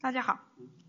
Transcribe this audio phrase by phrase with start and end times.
[0.00, 0.38] 大家好，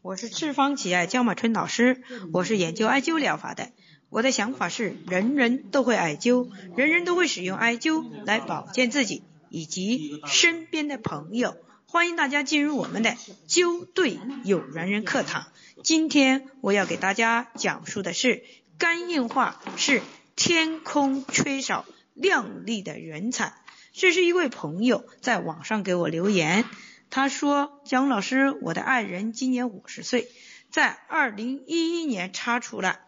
[0.04, 3.72] 我是赤方奇艾焦马春老师，我是研究艾灸疗法的。
[4.10, 11.58] 我的想法是，人人都会艾灸，人人都会使用艾灸来保健自己以及身边的朋友。
[11.88, 13.16] 欢迎大家进入我们的
[13.48, 15.48] 灸对有缘人课堂。
[15.84, 18.44] 今天我要给大家讲述的是，
[18.78, 20.04] 肝硬化是
[20.36, 21.84] 天空缺少
[22.14, 23.56] 亮丽的人才。
[23.92, 26.64] 这是一位朋友在网上给我留言。
[27.12, 30.30] 他说：“姜老师，我的爱人今年五十岁，
[30.70, 33.00] 在二零一一年查出了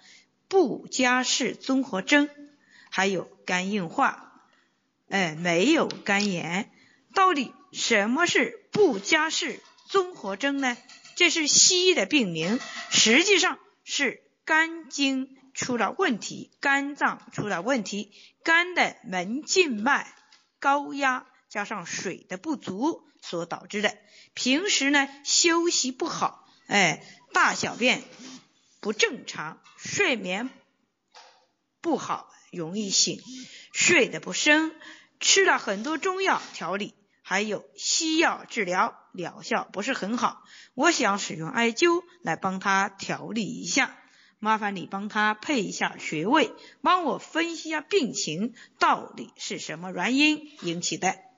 [0.48, 2.28] 不加氏综合征，
[2.90, 4.42] 还有肝硬化，
[5.08, 6.72] 哎，没有肝炎。
[7.14, 10.76] 到底什么是不加氏综合征呢？
[11.16, 18.12] 这是西医的病名，实际上是肝经出了问题，肝脏出了问题，
[18.44, 20.12] 肝的门静脉
[20.60, 23.98] 高压加上水的不足。”所导致的，
[24.34, 28.04] 平时呢休息不好，哎，大小便
[28.82, 30.50] 不正常，睡眠
[31.80, 33.22] 不好，容易醒，
[33.72, 34.76] 睡得不深，
[35.22, 40.44] 吃了很多中药调理，还有西药治疗，疗效不是很好。
[40.74, 43.98] 我想使用艾灸来帮他调理一下，
[44.40, 51.31] 麻烦你帮他配一下穴位，帮我分析一下病情到底是什么原因引起的。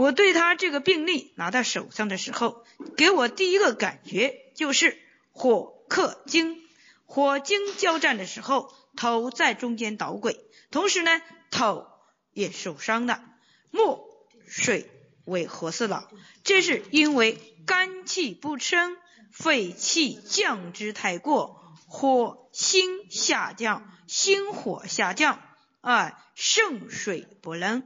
[0.00, 2.64] 我对他这个病例拿到手上的时候，
[2.96, 4.98] 给我第一个感觉就是
[5.30, 6.62] 火克金，
[7.04, 11.20] 火金交战的时候，头在中间捣鬼，同时呢
[11.50, 11.86] 头
[12.32, 13.22] 也受伤了。
[13.70, 14.00] 木
[14.48, 14.90] 水
[15.26, 16.08] 为火司老，
[16.44, 18.96] 这是因为肝气不升，
[19.30, 25.42] 肺气降之太过，火心下降，心火下降，
[25.82, 27.82] 啊，肾水不能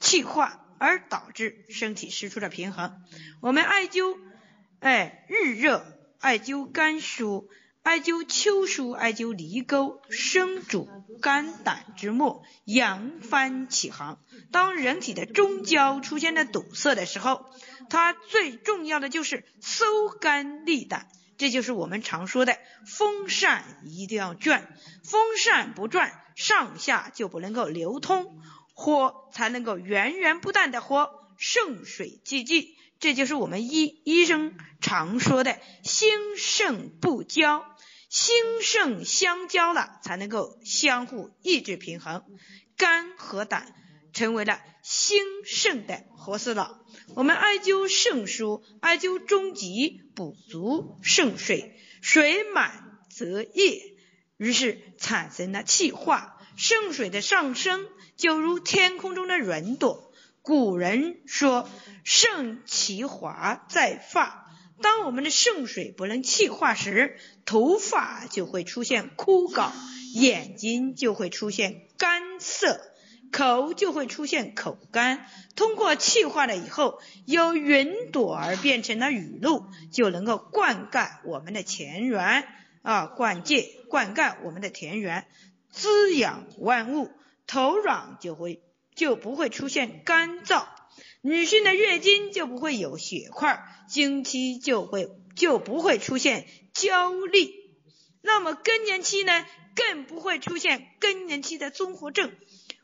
[0.00, 0.64] 气化。
[0.78, 3.02] 而导致身体失去了平衡。
[3.40, 4.18] 我们艾灸，
[4.80, 5.84] 哎，日热，
[6.20, 7.46] 艾灸肝腧，
[7.82, 10.88] 艾灸丘腧，艾灸离沟，生主
[11.20, 14.20] 肝胆之末，扬帆起航。
[14.50, 17.46] 当人体的中焦出现了堵塞的时候，
[17.90, 19.86] 它最重要的就是收
[20.20, 24.68] 肝利胆，这就是我们常说的风扇一定要转，
[25.04, 28.40] 风扇不转，上下就不能够流通。
[28.80, 37.64] 火才能够源源不断的活，肾水济济，这就是我们医医生常说的心肾不交，
[38.08, 42.22] 心肾相交了，才能够相互抑制平衡，
[42.76, 43.74] 肝和胆
[44.12, 46.78] 成为了心肾的活死佬。
[47.16, 53.96] 我们艾灸肾腧，艾灸中极，补足肾水，水满则溢，
[54.36, 56.36] 于是产生了气化。
[56.56, 57.86] 肾水的上升
[58.18, 60.12] 就如天空中的云朵。
[60.42, 61.68] 古人说
[62.04, 64.44] ：“肾其华在发。”
[64.82, 69.72] 当我们的肾水不能气化时，头发就会出现枯槁，
[70.14, 72.80] 眼睛就会出现干涩，
[73.30, 75.26] 口就会出现口干。
[75.56, 82.46] 通过气化了以后，由云朵而变成了雨露，就能够灌溉我们的田园
[82.82, 85.26] 啊，灌溉灌溉我们的田园。
[85.70, 87.10] 滋养万物，
[87.48, 88.62] 头软就会
[88.94, 90.66] 就不会出现干燥，
[91.22, 97.50] 女性的月经就不会有血块，经期就会就不会出现焦虑，
[98.20, 102.32] 那么更年期呢，更不会出现更年期的综合症。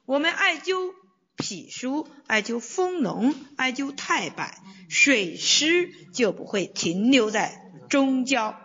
[0.06, 0.94] 我们艾灸
[1.36, 4.58] 脾腧，艾灸丰隆，艾灸太白，
[4.88, 8.58] 水湿就不会停留在中焦，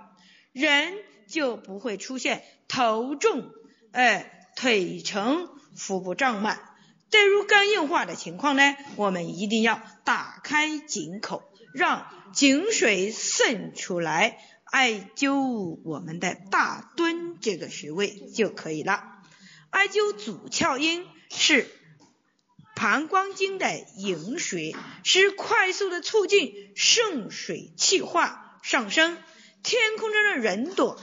[0.52, 0.94] 人
[1.28, 3.52] 就不会出现头重。
[3.92, 5.48] 哎，腿沉、
[5.80, 6.60] 腹部胀满，
[7.10, 11.42] 对于肝硬化的情况呢，我们一定要打开井口，
[11.74, 19.04] 让井水渗出来，艾灸我们的大敦这个穴位就可以了。
[19.72, 21.68] 艾灸足窍阴是
[22.76, 29.18] 膀胱经的营穴，是快速的促进肾水气化上升，
[29.64, 31.00] 天空中的云朵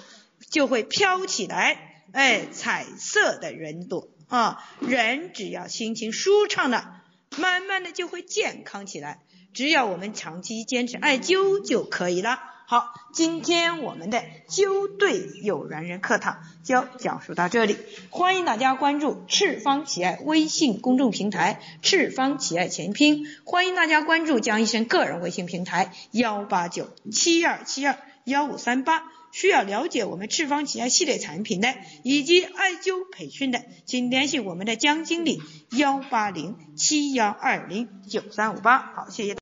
[0.50, 2.04] 就会飘起来。
[2.12, 7.02] 哎，彩色的云朵啊，人只要心情舒畅了，
[7.37, 9.20] 慢慢的就会健康起来。
[9.52, 12.38] 只要我们长期坚持艾灸就可以了。
[12.69, 17.78] 好，今天我们的灸对有缘人课堂就讲述到这里，
[18.11, 23.25] 欢迎大家关注赤方奇爱微信公众平台，赤方奇爱全拼。
[23.44, 29.05] 欢迎大家关注江医生个人微信平台幺八九七二七二幺五三八。
[29.32, 38.78] 需要了解我们赤方企业系列产品的，以及艾灸培训的，请联系我们的江经理幺八零七幺二零九三五八。
[38.78, 39.34] 好，谢谢。